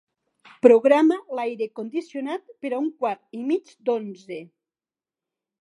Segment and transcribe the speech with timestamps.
[0.65, 4.45] Programa l'aire condicionat per a un quart i mig d'onze.